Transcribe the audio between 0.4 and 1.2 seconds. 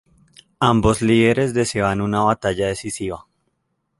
Ambos